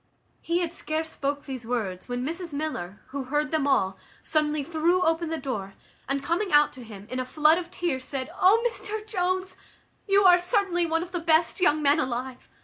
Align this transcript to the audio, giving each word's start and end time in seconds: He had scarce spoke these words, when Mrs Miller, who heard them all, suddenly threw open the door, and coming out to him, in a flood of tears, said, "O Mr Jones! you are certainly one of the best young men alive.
He 0.41 0.61
had 0.61 0.73
scarce 0.73 1.11
spoke 1.11 1.45
these 1.45 1.63
words, 1.63 2.09
when 2.09 2.25
Mrs 2.25 2.53
Miller, 2.55 2.99
who 3.09 3.25
heard 3.25 3.51
them 3.51 3.67
all, 3.67 3.99
suddenly 4.23 4.63
threw 4.63 5.03
open 5.03 5.29
the 5.29 5.37
door, 5.37 5.75
and 6.09 6.23
coming 6.23 6.51
out 6.51 6.73
to 6.73 6.83
him, 6.83 7.05
in 7.11 7.19
a 7.19 7.23
flood 7.23 7.59
of 7.59 7.69
tears, 7.69 8.03
said, 8.03 8.31
"O 8.41 8.67
Mr 8.67 9.05
Jones! 9.05 9.55
you 10.07 10.23
are 10.23 10.39
certainly 10.39 10.87
one 10.87 11.03
of 11.03 11.11
the 11.11 11.19
best 11.19 11.59
young 11.61 11.83
men 11.83 11.99
alive. 11.99 12.49